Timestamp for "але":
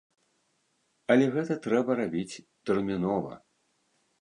1.15-1.27